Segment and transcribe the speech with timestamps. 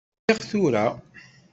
[0.27, 0.85] Ḥliɣ tura.